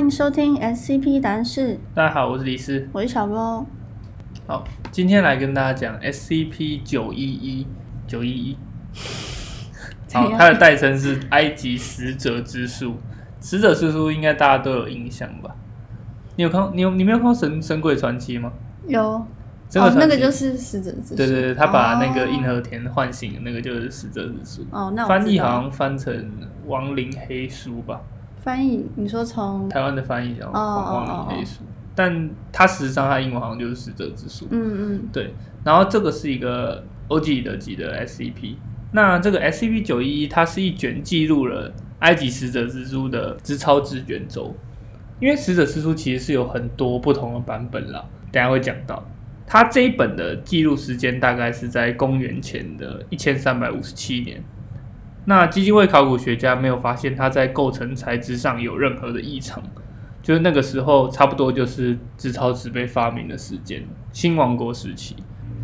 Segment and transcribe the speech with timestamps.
[0.00, 2.88] 欢迎收听 SCP 答案室，大家好，我是李斯。
[2.90, 3.66] 我是小波。
[4.46, 7.66] 好，今天来跟大家讲 SCP 九一一
[8.06, 8.56] 九一一。
[10.10, 12.94] 好，它的代称是埃及死者之书。
[13.40, 15.54] 死者之书应该大家都有印象吧？
[16.36, 16.70] 你有看？
[16.72, 18.50] 你有你没有看过神《神鬼传奇》吗？
[18.88, 19.26] 有哦
[19.74, 21.16] 那个就是死者之书。
[21.16, 24.66] 对对对，他把那个哦硬和田唤醒的那个就是死者之书。
[24.70, 26.30] 哦，那我翻译好像翻成
[26.64, 28.00] 亡灵黑书吧？
[28.42, 31.60] 翻译，你说从台湾的翻译叫哦哦亡哦灵黑书，
[31.94, 34.46] 但它实际上它英文好像就是死者之书。
[34.50, 38.54] 嗯嗯对，然后这个是一个 OG 等级的 SCP。
[38.92, 44.54] 那这个 SCP 九一一，它是一卷记录了埃及死者之书的之超之卷轴。
[45.20, 48.02] 因为死者之书其实是有很多不同的版本啦，
[48.32, 49.06] 等下会讲到。
[49.46, 54.42] 它这一本的记录时间大概是在公元前的一千三百五十七年。
[55.30, 59.62] 那基金会考古学家没有发现它在构成材质上有任何的异常，
[60.20, 63.80] 就是那个时候差不多就是纸钞纸被发明的时间，
[64.12, 65.14] 新王国时期。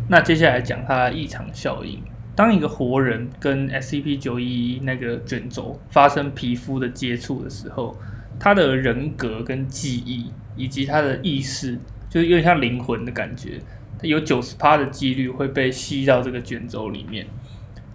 [0.07, 2.01] 那接下来讲它的异常效应。
[2.33, 7.93] 当一个活人跟 SCP 九一一那个卷轴发生皮肤的接触的时候，
[8.39, 11.77] 他的人格跟记忆以及他的意识，
[12.09, 13.59] 就是有点像灵魂的感觉，
[14.01, 17.27] 有九十趴的几率会被吸到这个卷轴里面，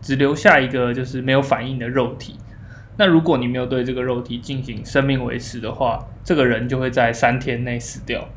[0.02, 2.36] 只留下一个就是没有反应的肉体。
[2.98, 8.28] 那如果你没有对这个肉体进行生命维持的话，这个人就会在三天内死掉。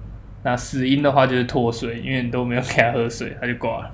[0.43, 3.91] 那死因的话就是脱水，因为你都没有给他喝水，他就挂了。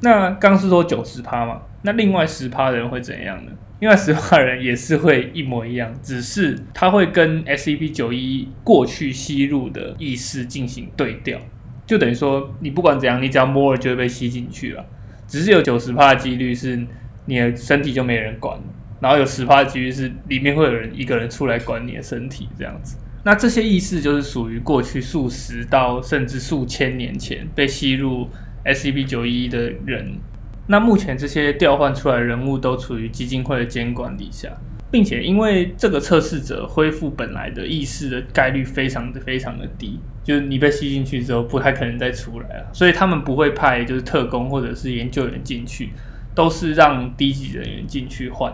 [0.00, 3.52] 那刚是说九十趴嘛，那另外十趴的人会怎样呢？
[3.80, 11.38] 另外十趴的人也是会一模一样，只是他会跟 SCP 九一过去吸入的意识进行对调，
[11.86, 14.84] 就等于说你不管怎样，你只要摸了就会被吸进去了。
[15.28, 16.84] 只是有九十趴的几率是
[17.26, 18.58] 你的身体就没人管，
[18.98, 22.96] 然后有十趴的几率是里面会有人一个人出来管你的身体这样子。
[23.24, 28.28] 那这些意识就是属于过去数十到甚至数千年前被吸入
[28.64, 30.18] SCP 九一一的人。
[30.66, 34.48] 那目前这些调换出来人物都处于基金会的监管底下，
[34.90, 45.90] 并且因为这个测试者恢复本来的意识的概率非常的非常的低，就是你被吸进去之后不太可能再出来了，所以他们不会派就是特工或者是研究员进去，
[46.34, 48.52] 都是让低级人员进去换。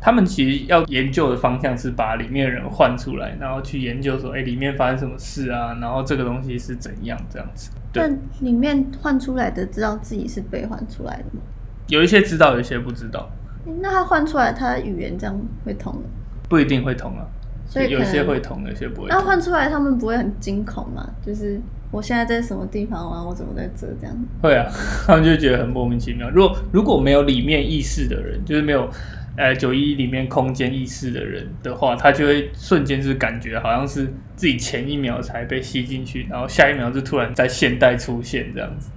[0.00, 7.72] 他们其实要研究的方向是把里面的人换出来，然后去研究说，哎、里面发生什么事啊，然后这个东西是怎样这样子。
[7.92, 11.40] 对，但里面换出来的知道自己是被换出来的吗？
[11.88, 13.35] 有一些知道，有一些不知道，诶
[13.80, 16.00] 那他换出来，他的语言这样会通吗？
[16.48, 17.26] 不一定会通啊。
[17.68, 19.26] 所以有些会通，有些不会那通。
[19.26, 21.04] 换出来他们不会很惊恐吗？
[21.24, 21.60] 就是
[21.90, 23.24] 我现在在什么地方啊？
[23.24, 24.16] 我怎么在这这样？
[24.40, 24.64] 会啊，
[25.04, 26.30] 他们就觉得很莫名其妙。
[26.30, 28.88] 如果如果没有里面意识的人，就是没有
[29.36, 34.06] 呃九一里面空间意识的人的话，他就会瞬间是感觉好像是
[34.36, 38.90] 自己前一秒才被吸进去，然后下一秒就突然在现代出现这样子，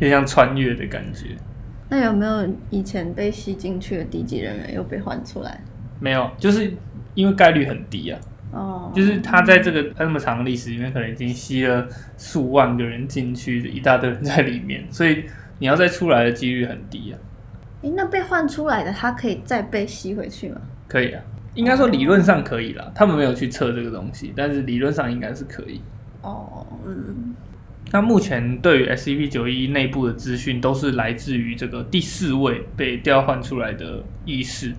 [0.00, 1.36] 就像穿越的感觉。
[1.88, 5.60] 那有没有以前被吸进去的低级人员又被换出来？
[6.00, 6.72] 没有，就是
[7.14, 8.20] 因为概率很低啊，
[8.52, 15.24] 哦，就是他在这个那么长的历史里面，可能已经吸了数万个人进去，一大堆人在里面，所以
[15.58, 17.18] 你要再出来的几率很低啊。
[17.82, 20.60] 诶，那被换出来的他可以再被吸回去吗？
[20.86, 21.22] 可以啊，
[21.54, 25.80] 应该说理论上可以啦，他们没有去测这个东西，但是理论上应该是可以。
[26.22, 27.34] 哦，嗯，
[27.90, 34.74] 那目前对于 SCP 九一内部的资讯都是来自于这个第四位被调换出来的意识，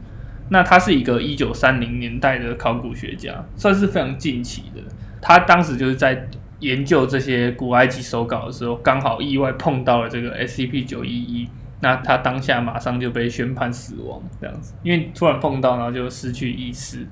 [0.50, 4.82] 那他是一个一九三零年代的考古学家，算是非常近期的。
[5.22, 6.28] 他当时就是在
[6.60, 11.50] 研究这些古埃及手稿的时候，刚好意外碰到了这个 SCP 九一一，
[11.82, 17.08] 那他当下马上就被宣判死亡，这样子，因为突然碰到，然后就失去意识。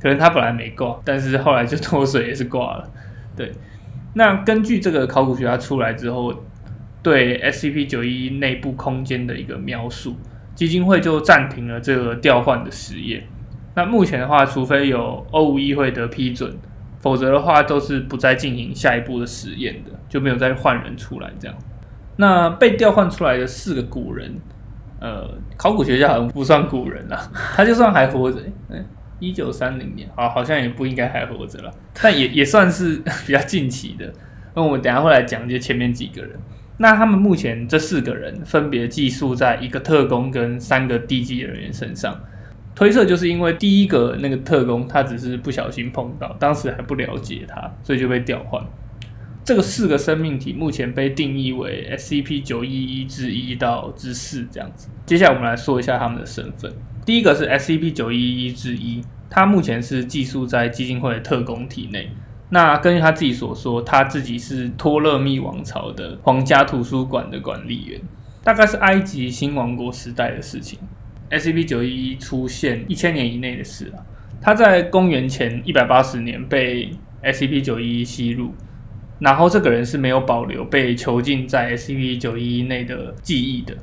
[0.00, 2.90] 可能他本来没挂，但是后来就脱水也是挂了。
[3.36, 3.52] 对，
[4.14, 6.34] 那根据这个考古学家出来之后，
[7.02, 10.16] 对 SCP 九一内部空间的一个描述，
[10.54, 13.24] 基金会就暂停了这个调换的实验。
[13.74, 16.54] 那目前的话，除非有欧五议会的批准，
[17.00, 21.56] 否则的话都是不再进行下一步的实验的，就没有再换人出来这样。
[22.16, 24.30] 那被调换出来的四个古人，
[25.00, 25.26] 呃，
[25.56, 27.18] 考古学家好像不算古人啊，
[27.56, 28.38] 他就算还活着，
[28.68, 28.84] 嗯，
[29.22, 31.72] 一九三零年，好，好像也不应该还活着了，
[32.02, 34.12] 但也 也算是 比较近期的。
[34.54, 36.32] 那我们等下会来讲就前面几个人。
[36.78, 42.20] 那他们目前这四个人分别寄宿在一个特工跟三个地基人员身上，
[42.74, 48.60] 推测就是因为第一个那个特工他只是不小心碰到，当时还不了解他，所以就被调换。
[49.44, 54.88] 这个四个生命体目前被定义为 SCP 九一一之一到之四这样子。
[55.04, 56.72] 接下来我们来说一下他们的身份。
[57.04, 62.10] 第一个是 SCP 九一一之一，他目前是寄宿在基金会的特工体内。
[62.50, 68.00] 那根据他自己所说，他自己是托勒密王朝的皇家图书馆的管理员，
[68.44, 70.78] 大概是埃及新王国时代的事情。
[71.30, 74.04] SCP 九一一出现一千年以内的事啊，
[74.40, 76.90] 他在公元前一百八十年被
[77.24, 78.54] SCP 九一一吸入，
[79.18, 83.74] 然后这个人是没有保留被囚禁在 SCP 九一一内的记忆的。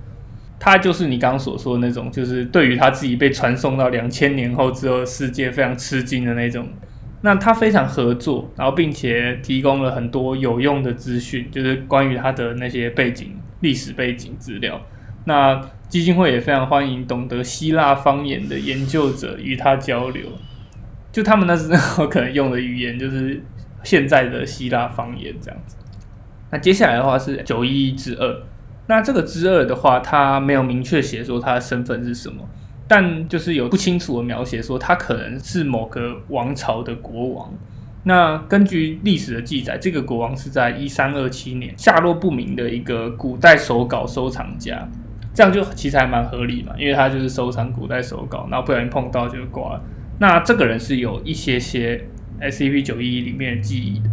[0.59, 6.67] 他就是你刚刚所说的那种，就是对于他自己被传送到两千年后之后世界非常吃惊的那种。
[7.21, 14.81] 那他非常合作，然后并且提供了很多有用的资讯，就是关于他的那些背景、历史背景资料。
[15.25, 20.23] 那基金会也非常欢迎懂得希腊方言的研究者与他交流。
[21.12, 23.44] 就他们那时候可能用的语言就是
[23.83, 25.75] 现在的希腊方言这样子。
[26.51, 28.44] 那接下来的话是九一一之二，
[28.89, 32.44] 那这个之二的话，他没有明确写说他的身份是什么。
[32.88, 37.53] 但就是有不清楚的描写，说他可能是某个王朝的国王。
[38.01, 44.89] 那根据历史的记载，这个国王是在一三二七年下落不明的一个古代手稿收藏家。
[45.36, 49.81] 这样就其实还蛮合理嘛，因为他就是收藏古代手稿，然后不小心碰到就挂了。
[50.18, 52.03] 那这个人是有一些些
[52.41, 54.09] SCP 九一一里面的记忆的，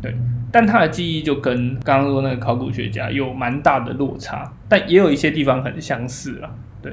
[0.00, 0.16] 对，
[0.52, 6.50] 但他的记忆就跟刚刚说那个考古学家有蛮大的落差，但也有一些地方很相似啊，
[6.82, 6.92] 对。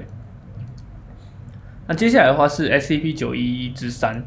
[1.87, 4.23] 那接下来的话是 SCP 九一一之三，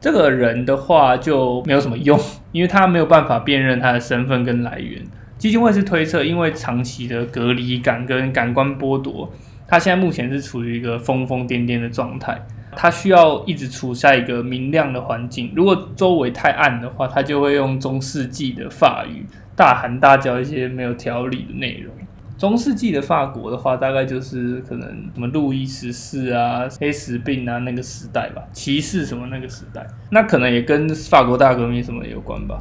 [0.00, 2.18] 这个人的话就没有什么用，
[2.50, 5.02] 因为他没有办法辨认他的身份跟来源。
[5.38, 9.30] 基金会是推测，因为长期的隔离感跟感官剥夺，
[9.68, 12.40] 他现在目前是处于一个疯疯癫癫的状态。
[12.76, 19.26] 他需要一直处在一个明亮的环境，如果周围太暗的话，他就会用中世纪的法语
[19.56, 21.92] 大喊大叫一些没有条理的内容。
[22.36, 32.60] 中世纪的法国的话，大概就是可能什么路易十四啊、黑死病啊那个时代吧，骑士什么那个时代，那可能也跟法国大革命什么有关吧，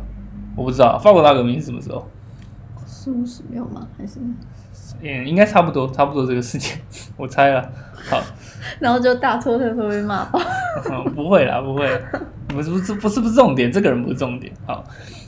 [0.55, 2.09] 我不知道法国大革命是什么时候？
[2.85, 3.85] 四五十六吗？
[3.97, 4.19] 还是？
[5.01, 6.79] 嗯，应该差不多，差不多这个时间，
[7.17, 7.69] 我猜了。
[8.09, 8.21] 好，
[8.79, 10.39] 然后就大错特错被骂爆。
[11.15, 11.87] 不会啦，不会，
[12.47, 14.51] 不是不是不是不是重点，这个人不是重点。
[14.65, 14.83] 好，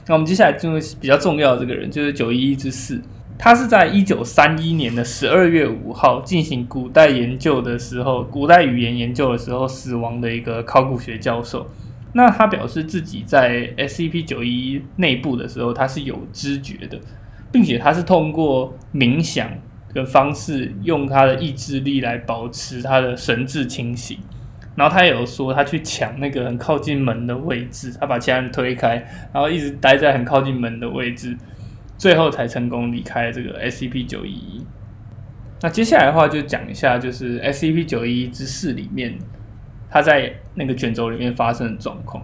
[0.07, 3.01] 那我们接下来进入比较重要这个人，就是九一一之四。
[3.39, 11.67] 他是在一九三一年的十二月五号进行古代研究的时候，古代语言研究的时候死亡的一个考古学教授。
[12.13, 16.99] 那他表示自己在 SCP 九一一内部的时候，他是有知觉的，
[17.51, 19.47] 并且他是通过冥想
[19.97, 24.19] 的方式，用他的意志力来保持他的神志清醒。
[24.75, 28.95] 然后他也有说，他去抢那个很靠近门的位置，他把其他人推开，
[29.33, 31.35] 然后一直待在很靠近门的位置。
[31.97, 34.63] 最后才成功离开这个 SCP 九一一。
[35.61, 39.17] 那接下来的话就讲一下，就是 SCP 九一一之四里面，
[39.89, 42.23] 他在那个卷轴里面发生的状况。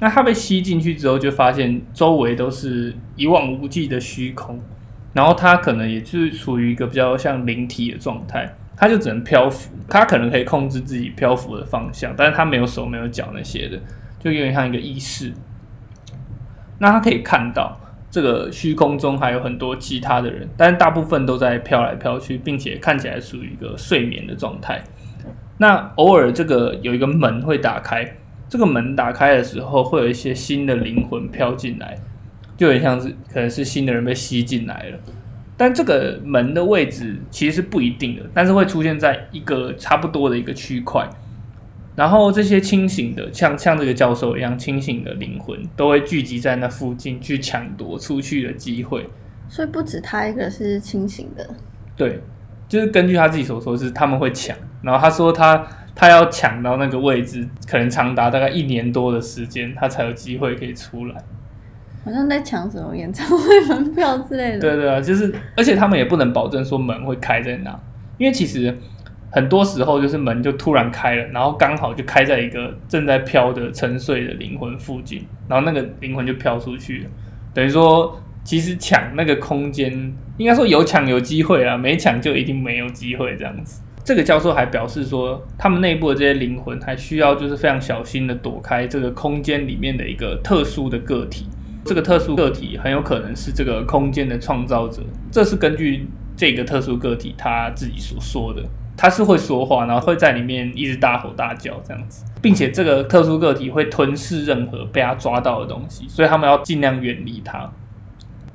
[0.00, 4.60] 那他被吸进去之后，就发现周围都是一望无际的虚空，
[5.16, 9.72] 然后他可能也是处于一个比较像灵体的状态，他就只能漂浮。
[9.88, 13.80] 他可能可以控制自己漂浮的方向，但是他没有手没有脚那些的，
[14.20, 15.32] 就有点像一个意识。
[16.78, 17.80] 那他可以看到。
[18.08, 24.82] 这个虚空中还有很多其他的人，但大部分都在飘来飘去，并且看起来属于一个睡眠的状态。
[25.58, 28.10] 那偶尔这个有一个门会打开，
[28.48, 31.98] 这个门打开的时候，会有一些新的灵魂飘进来，
[32.56, 34.98] 就很像是可能是新的人被吸进来了。
[35.56, 41.08] 但这个门的位置其实是不一定的，但是会出现在一个差不多的一个区块。
[41.94, 49.08] 然后这些清醒的，像像这个教授一样清醒的灵魂，都会聚集在那附近去抢夺出去的机会。
[49.48, 51.48] 所以不止他一个是清醒的。
[51.96, 52.20] 对，
[52.68, 54.54] 就是根据他自己所说，是他们会抢。
[54.82, 61.14] 然后他说他他要抢到那个位置，可能长达大概一年多的时间，他才有机会可以出来。
[62.06, 64.60] 好像在抢什么演唱会门票之类的。
[64.60, 67.78] 对 对啊，就是而且他们也不能保证说门会开在哪，
[68.16, 68.74] 因为其实。
[69.28, 77.10] 很多时候就是门就突然开了，然后刚好就开在一个正在飘的沉睡的灵魂附近，然后那个灵魂就飘出去了。
[77.52, 79.92] 等于说，其实抢那个空间，
[80.38, 83.82] 应该说有抢有机会啊，没抢就一定没有机会这样子。
[84.02, 91.46] 这个教授还表示说，他们内部的这些灵魂还需要就是非常小心的躲开这个空间里面的一个特殊的个体。
[91.86, 95.00] 这个特殊个体很有可能是这个空间的创造者，
[95.30, 98.62] 这是根据这个特殊个体他自己所说的。
[98.98, 107.70] 他是会说话，然后会在里面一直大吼大叫这样子，并且这个特殊个体会吞噬任何被他抓到的东西，所以他们要尽量远离他。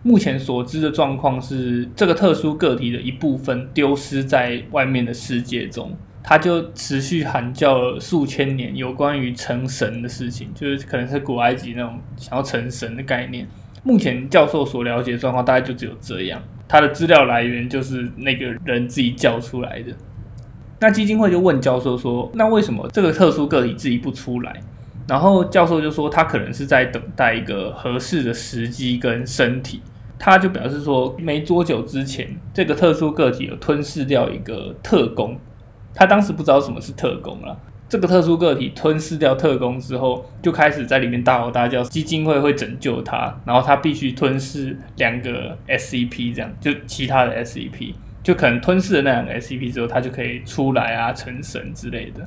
[0.02, 13.48] 目前所知的状况是，这个特殊个体的一部分丢失在外面的世界中，他就持续喊叫了数千年有关于成神的事情，就是可能是古埃及那种想要成神的概念。
[13.84, 19.92] 目前教授所了解的状况大概就只有这样，他的资料来源就是那个人自己叫出来的。
[20.80, 24.62] 那基金会就问教授说：“那为什么这个特殊个体自己不出来？”
[25.08, 29.82] 然后教授就说：“他可能是在等待一个合适的时机跟身体。”
[30.18, 35.38] 他就表示说：“没多久之前，这个特殊个体有吞噬掉一个特工。
[35.94, 37.58] 他当时不知道什么是特工了。
[37.90, 47.94] 这个特殊个体吞噬掉特工之后，就开始在里面大吼大叫，基金会会拯救他，然后他必须吞噬两个 SCP，这样就其他的 SCP。”
[48.24, 52.24] 就可能吞噬了那两个 SCP 之后，他就可以出来啊，成神之类的。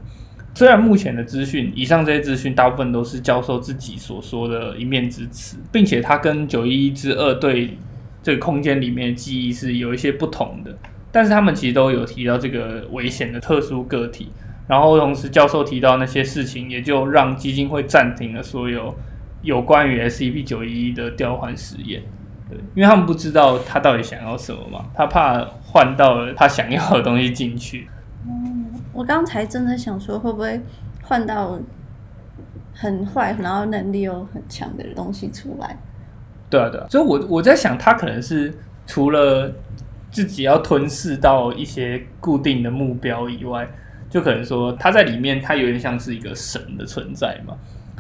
[0.53, 7.79] 虽然目前的资讯，以上这些资讯大部分都是教授自己所说的一面之词，并且他跟九一一之二对
[8.25, 10.77] 这个空间里面的记忆是有一些不同的。
[11.15, 14.33] 但是他们其实都有提到这个危险的特殊个体，
[14.67, 18.93] 然后同时教授提到那些事情，也就让基金会暂停了所有
[19.43, 22.03] 有关于 SCP 九一一的调换实验。
[22.51, 27.89] 对，因为他们不知道他到底想要什么嘛，他怕换到了他想要的东西进去。
[28.27, 30.61] 嗯，我刚才真的想说，会不会
[31.05, 31.61] 换到
[32.75, 35.79] 很坏，然后能力又很强的东西出来？
[36.51, 38.53] 对啊，对啊，所以我我在想，他可能是
[38.85, 39.53] 除了
[40.15, 43.69] 自己要吞噬到一些固定的目标以外，
[44.09, 47.57] 就可能说他在里面，他有点像是一个神的存在嘛，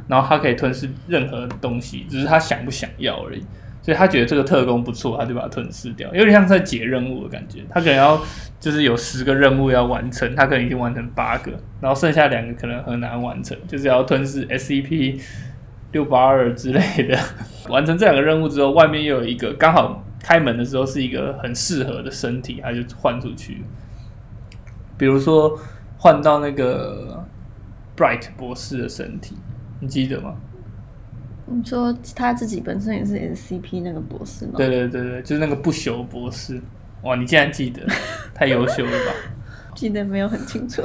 [0.07, 3.43] 然后他可以吞噬任何东西，只是他想不想要而已。
[3.83, 7.59] 所以他觉得这个特工不错，他就把它吞噬掉，有点像在解任务的感觉。
[7.69, 8.19] 他可能要
[8.61, 11.51] 就是有十个任务要完成，他可能已经完成八个，
[11.83, 15.21] 然后剩下两个可能很难完成，就是要吞噬 SCP
[15.93, 17.19] 六八二之类的。
[17.69, 23.63] 完成这两个任务之后，外面又有一个刚好开门的时候是一个很适合的身体，他就换出去。
[24.97, 25.59] 比如说
[25.99, 27.23] 换到那个
[27.95, 29.37] Bright 博士的身体，
[29.81, 30.35] 你记得吗？
[31.45, 34.53] 你说他自己本身也是 SCP 那个博士吗？
[34.57, 36.59] 对对对对，就是那个不朽博士。
[37.03, 37.83] 哇，你竟然记得，
[38.33, 39.13] 太优秀了吧？
[39.77, 40.81] 记得没有很清楚，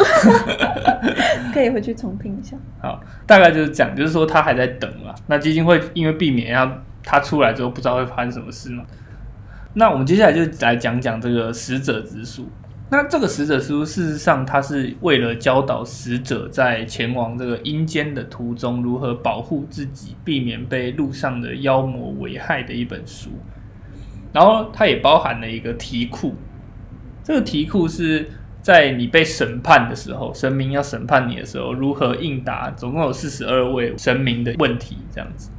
[1.53, 2.57] 可以回去重听一下。
[2.81, 5.15] 好，大概就是讲，就是说他还在等嘛。
[5.27, 8.83] 那基金会因为避免让他出来之后不知道会发生什么事嘛。
[9.73, 12.49] 那我们接下来就来讲讲这个死者之书。
[12.91, 23.29] 那这个死者书，事实上，它是为了教导死者在前往这个阴间的途中如何保护自己，避免被路上的妖魔危害的一本书。
[24.33, 26.33] 然后，它也包含了一个题库。
[27.23, 28.27] 这个题库是
[28.59, 32.71] 在你被审判的时候，神明要审判你的时候，如何应答。
[32.71, 35.51] 总共有四十二位神明的问题，这样子。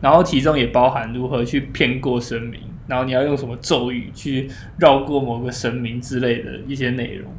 [0.00, 2.60] 然后，其中也包含如何去骗过神明。
[2.86, 7.30] 然后你要用什么咒语去绕过某个神明之类的一些内容，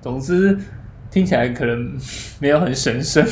[0.00, 0.56] 总之
[1.10, 1.94] 听起来可能
[2.40, 3.22] 没有很神圣。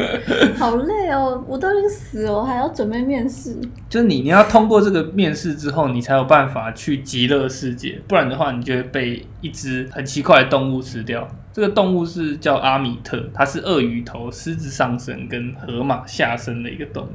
[0.58, 3.56] 好累哦，我都已经死了，我还要准备面试。
[3.88, 11.26] 就是你，你要通过这个面试之后，你才有办法去极乐世界，不然的话，你就会被一只很奇怪的动物吃掉。
[11.52, 17.08] 这个动物是叫阿米特，它是鳄鱼头、狮子上身跟河马下身的一个动物。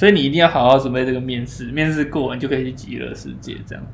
[0.00, 3.84] 所以你一定要好好准备这个面试，面试过完就可以去极乐世界，这样。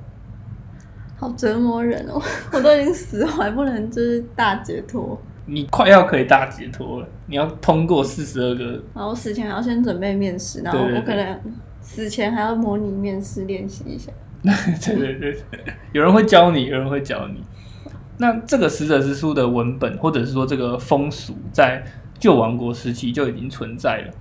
[1.17, 2.23] 好折磨人哦！
[2.55, 5.21] 我都已经死了，还不能就是大解脱。
[5.47, 8.81] 你快要可以大解脱了，你要通过四十二个。
[8.95, 11.41] 好，我死前还要先准备面试，然后我可能
[11.81, 14.13] 死前还要模拟面试练习一下。
[14.87, 15.43] 对对对，
[15.91, 17.43] 有人会教你，有人会教你。
[18.19, 21.83] 那这个死者之书的文本，或者是说这个风俗，在
[22.17, 24.15] 旧王国时期就已经存在了。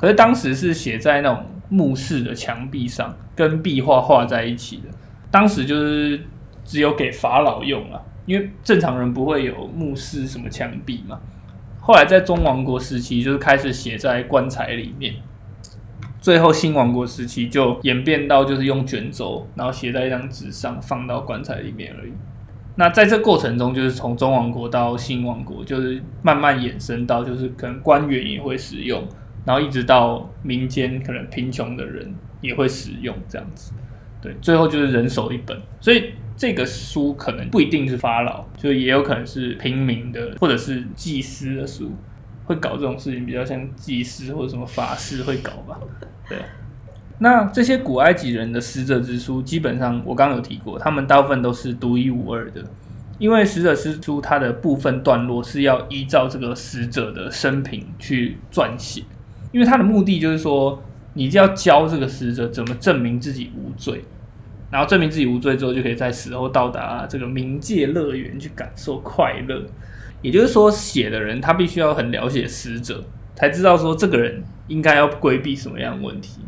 [0.00, 4.84] 可是当时是写在那种墓室的墙壁上，跟壁画画在一起的。
[5.30, 6.18] 当时就是
[6.64, 11.20] 只有给法老用啊，因为正常人不会有墓室什么墙壁嘛。
[11.78, 15.14] 后来在中王国时期，就是开始写在棺材里面。
[16.18, 22.12] 最后新王国时期就演变到就是用卷轴，然后写在一张纸上，放到棺材里面而已。
[22.76, 29.02] 那在这过程中，就是从中王国到新王国，就是慢慢衍生到就是可能官员也会使用。
[29.44, 33.72] 然后一直到民间，可能贫穷的人也会使用这样子，
[34.20, 41.92] 对，最后就是人手一本，所以这个书可能不一定是法老，就也有可能是平民的或者是祭司的书，
[42.44, 45.78] 会搞这种事情，比较像祭司或者什么法师会搞吧，
[46.28, 46.38] 对。
[47.22, 52.64] 那这些古埃及人的死者之书，基本上我刚刚有提过，他们大部分都是独一无二的，
[53.18, 59.02] 因为死者之书它的部分段落是要依照这个死者的生平去撰写。
[59.52, 60.82] 因为他的目的就是说，
[61.14, 64.04] 你就要教这个死者怎么证明自己无罪，
[64.70, 69.62] 然后证明自己无罪之后，就可以在死后到达这个冥界乐园去感受快乐。
[70.22, 73.02] 也就是说，写的人他必须要很了解死者，
[73.34, 76.40] 才知道说这个人应该要规避什么样的问题。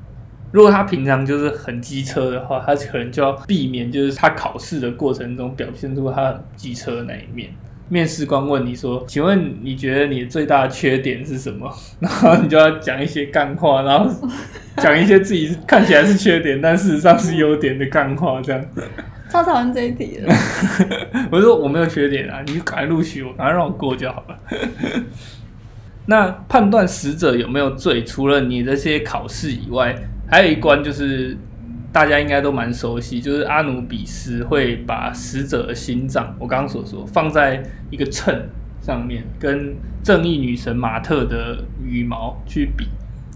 [0.52, 7.50] 如果他平常就是很机车的话，他可能就要避免，就是他考试的过程中表现出他机车的那一面。
[7.88, 11.70] 面试官问你说：“请问你觉得你最大的缺点是什么？”
[12.00, 14.10] 然后你就要讲一些干话，然后
[14.78, 18.64] 讲一些自己看起来是缺点，但事实上是优点的干话，这样。
[19.30, 20.34] 超讨厌这一题了。
[21.32, 24.38] 我说我没有缺点啊，你就赶快录取我，赶快让我过就好了。
[26.04, 29.94] 那判断死者有没有罪，除了你这些考试以外，
[30.28, 31.36] 还有一关就是
[31.92, 38.34] 大家应该都蛮熟悉，就是阿努比斯会把死者的心脏，我刚刚所说放在一个秤
[38.80, 42.86] 上面，跟正义女神马特的羽毛去比。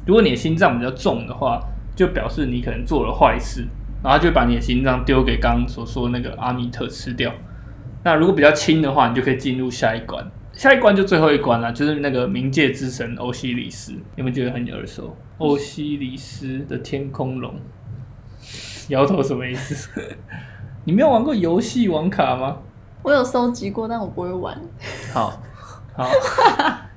[0.06, 1.60] 如果你的心脏比较重的话，
[1.94, 3.66] 就表示你可能做了坏事，
[4.02, 7.32] 然后就把你的心脏丢给刚刚所说那个阿米特吃掉。
[8.04, 10.24] 那如果比较轻的话，你就可以进入下一关。
[10.52, 15.14] 下一关就最后一关了，就是那个冥界之神欧西里斯，有没有觉得很耳熟？
[15.38, 17.54] 欧西里斯的天空龙，
[18.88, 20.00] 摇头什么意思？
[20.84, 22.58] 你没有玩过游戏王卡吗？
[23.02, 24.56] 我有收集过，但我不会玩。
[25.12, 25.40] 好，
[25.96, 26.08] 好，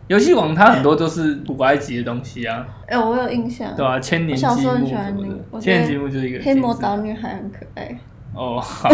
[0.07, 2.65] 游戏王它很多都是古埃及的东西啊。
[2.87, 3.75] 哎、我有印象。
[3.75, 7.99] 对啊，千年积我小时候很木喜欢什么的，那个千得年积木就是一个黑魔金字岛女孩很可爱。
[8.33, 8.89] 哦，好，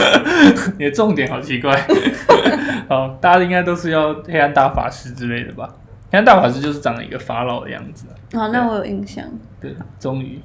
[0.78, 1.74] 你的重点好奇怪。
[2.88, 5.68] 好，大家应该都是要黑暗大法师之类的吧？
[6.10, 8.38] 黑暗大法师就是长了一个法老的样子啊。
[8.38, 9.24] 好，那我有印象。
[9.60, 10.40] 对，终于。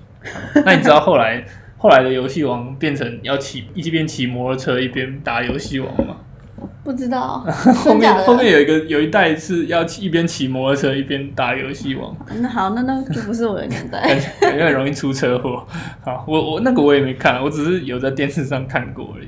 [0.66, 1.44] 那你知道后来
[1.84, 6.16] 后来的游戏王变成要骑一边骑摩托车一边打游戏王吗？
[6.82, 7.40] 不知道，
[7.84, 7.94] 后？
[7.94, 14.00] 面后面有一个有一代是要骑一边骑摩托车一边打游戏王，那好，那那就不是我的年代。
[14.40, 15.68] 感觉很容易出车祸。
[16.06, 19.28] 好，我我那个我也没看，我只是有在电视上看过而已。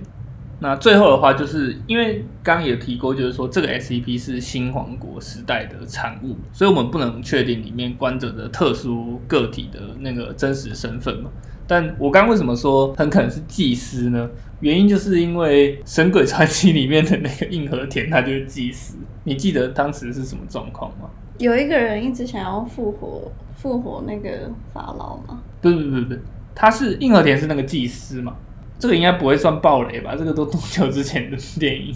[0.62, 11.30] 那最后的话，就是因为刚刚也提过，就是说这个 SCP 是新皇国时代的产物，所以我们不能确定里面关着的特殊个体的那个真实身份嘛。
[11.67, 14.30] 但我刚刚为什么说很可能是祭司呢？
[14.62, 18.97] 原因就是因为《神鬼传奇》里面的那个硬核田，他就是祭司。
[19.23, 21.10] 你记得当时是什么状况吗？
[21.38, 25.41] 有一个人一直想要复活复活那个法老吗？
[25.62, 26.21] 不是不是不是不是，
[26.56, 28.34] 他是硬核田是那个祭司嘛？
[28.80, 30.15] 这个应该不会算暴雷吧？
[30.17, 31.93] 这个都多久之前的电影？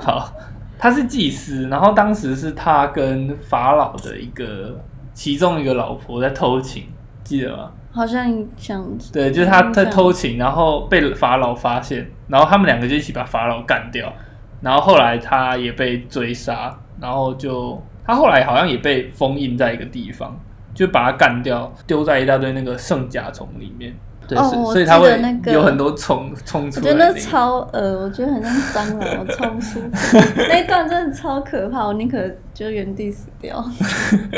[0.00, 0.32] 好，
[0.78, 4.78] 他是祭司，然后当时是他跟法老的一个
[5.14, 6.84] 其中一个老婆在偷情，
[7.24, 7.70] 记得吗？
[7.96, 14.12] 好像想对，就是他在偷情，然后被法老发现，然后他们两个就一起把法老干掉，
[14.60, 20.38] 然后后来他也被追杀，然后就他后来好像也被封印在一个地方，
[20.74, 23.94] 就把他干掉，丢在一大堆那个圣甲虫里面。
[24.28, 27.04] 对，哦我所以所以它会有很多虫冲出来那个。
[27.06, 30.18] 我觉得那超恶，我觉得很像蟑螂，我超不舒服。
[30.48, 32.18] 那一段真的超可怕，我宁可
[32.52, 33.64] 就原地死掉。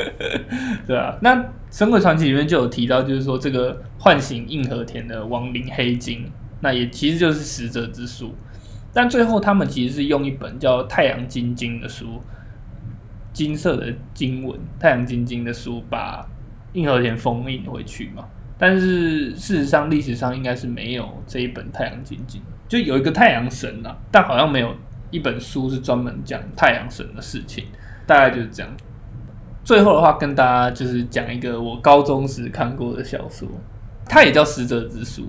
[0.87, 1.35] 对啊，那
[1.71, 6.25] 《神鬼传奇》里面就有提到，就是说这个唤醒硬核田的亡灵黑金，
[6.61, 8.35] 那也其实就是死者之书。
[8.93, 12.23] 但最后他们其实是用一本叫《太阳金经》的书，
[13.33, 16.27] 金色的经文《太阳金经》的书，把
[16.73, 18.25] 硬核田封印回去嘛。
[18.57, 24.75] 但是事实上，历史上应该是没有这一本《太阳金经》，就有一个太阳神啊，但好像没有
[25.11, 27.67] 一本书是专门讲太阳神的事情，
[28.07, 28.73] 大概就是这样。
[29.69, 33.47] 最后的话，跟大家就是讲一个我高中时看过的小说，
[34.09, 35.29] 它也叫《死者之书》。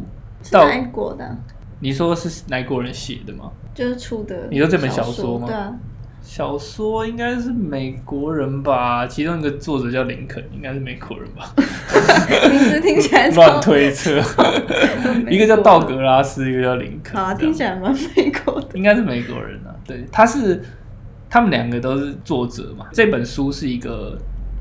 [0.50, 1.36] 到是哪一国的啊？
[1.82, 3.52] 你说是哪国人写的吗？
[3.76, 4.48] 就是出的。
[4.50, 5.74] 你说这本小小说吗对啊，
[6.22, 11.54] 小说应该是美国人吧，其中一个作者叫林肯，应该是美国人吧？
[12.50, 14.22] 名字听起来超乱推测，
[15.30, 17.20] 一个叫道格拉斯，一个叫林肯。
[17.20, 18.70] 好啊，听起来蛮美国的。
[18.76, 19.76] 应该是美国人啊。
[19.86, 20.64] 对，他是
[21.30, 22.88] 他们两个都是作者嘛。
[22.92, 24.18] 这本书是一个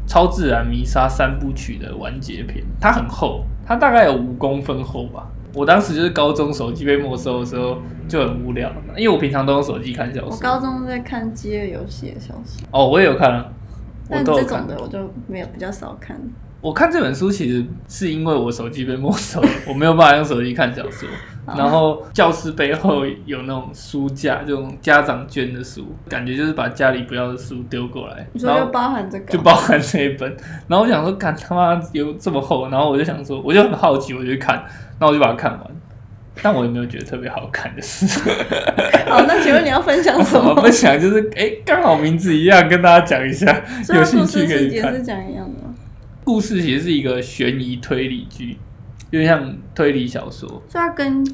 [0.06, 5.26] 超自然迷杀三部曲的完结篇，它很厚，它大概有五公分厚吧。
[5.54, 10.36] 我当时就是高中手机被没收的时候就很无聊，因为我平常都用手机看小说我。
[10.36, 13.57] 高中在看《饥饿游戏》的小说，哦，我也有看啊，我
[14.08, 14.66] 但都这种。
[14.66, 16.20] 的我就没有比较少看。
[16.60, 21.08] 我看这本书其实是因为我手机被没收，我没有办法用手机看小说。
[21.56, 30.36] 然后教室背后有那种书架，这种家长捐的书，感觉就是把家里不要的书丢过来，你说就包含这个，就包含这一本。
[30.66, 34.56] 然后我想说，看他妈有这么厚，然后我就想说，我就很好奇，我就去看，
[34.98, 35.60] 然后我就把它看完。
[36.42, 38.06] 但我也没有觉得特别好看的事。
[39.06, 40.54] 好， 那请问你要分享什么？
[40.54, 43.46] 我 分享就是，哎，刚好名字一样，跟大家讲一下，
[43.94, 44.92] 有兴趣可以看。
[44.92, 45.74] 也是讲一样的吗？
[46.24, 48.56] 故事其实是一个悬疑推理剧，
[49.10, 50.48] 有点像推理小说。
[50.68, 51.24] 所以它跟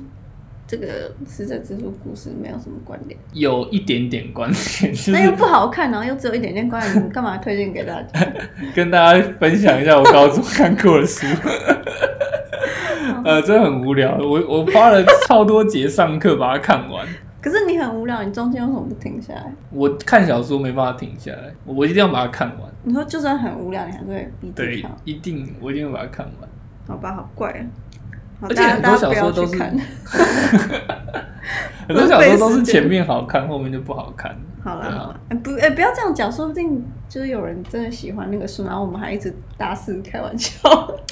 [0.67, 8.27] 这个死者之书故事没有什么关联，有一点点关联，就那又不好看，然后又只有一点点关联，你干嘛推荐给大家？
[8.75, 11.27] 跟大家分享一下我高中看过的书。
[13.25, 17.07] 呃，真的很无聊，我我花了超多节上课把它看完。
[17.41, 19.53] 可是你很无聊，你中间为什么不停下来？
[19.71, 22.71] 我看小说没办法停下来，我一定要把它看完。
[22.85, 26.49] 你说就算很无聊，你还是会逼自己对看？，一定我一定会把它看完。
[26.87, 27.61] 好吧，好怪啊！
[28.45, 29.57] 好而且很多小说都是。
[31.87, 34.35] 很多小说都是前面好看，后面就不好看。
[34.63, 40.57] 好了好了，哎不哎不要这样讲，说不定就是有人真的喜欢那个书，然后我们还一直大肆开玩笑，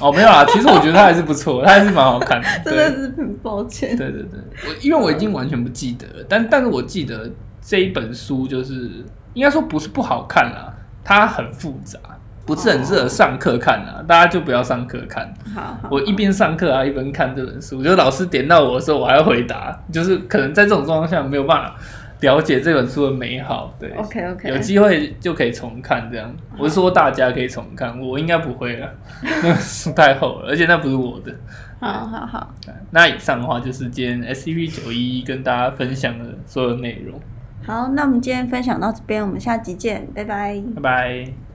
[0.01, 2.49] 哦，没有啦，其实我觉得它还是不错，它还是蛮好看的。
[2.65, 3.95] 真的是很抱歉。
[3.95, 8.89] 对对对，我因为我已经完全不记得了，但但是我记得这一本书就是
[9.35, 10.73] 应该说不是不好看啦，
[11.05, 11.99] 它很复杂，
[12.45, 15.33] 不是很适合上课看啊，大家就不要上课看。
[15.55, 21.77] 好好，我一边上课啊，一边看这本书，就是老师点到我的时候，我还要回答，就是可能在这种状况下没有办法
[22.21, 23.73] 了解这本书的美好。
[23.79, 26.35] 对 OK OK，有机会就可以重看这样。
[26.59, 28.89] 我是说大家可以重看，我应该不会了，
[29.23, 31.33] 那 书太厚了，而且那不是我的。
[31.81, 32.55] 好好好，
[32.91, 37.21] 那以上的话就是今天 S C P 九一跟大家分享的所有内容，
[37.67, 40.63] 好，那我们今天分享到这边，我们下集见，拜拜。
[40.77, 41.52] 拜拜。